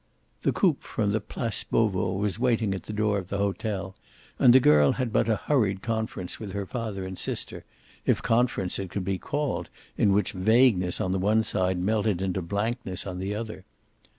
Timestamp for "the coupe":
0.41-0.81